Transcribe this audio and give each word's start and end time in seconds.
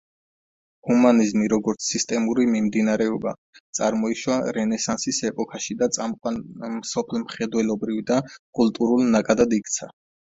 ჰუმანიზმი 0.91 1.49
როგორც 1.51 1.89
სისტემური 1.89 2.45
მიმდინარეობა, 2.53 3.33
წარმოიშვა 3.79 4.37
რენესანსის 4.57 5.19
ეპოქაში 5.31 5.77
და 5.83 5.91
წამყვან 5.99 6.41
მსოფლმხედველობრივ 6.79 8.05
და 8.13 8.21
კულტურულ 8.61 9.09
ნაკადად 9.19 9.59
იქცა. 9.61 9.95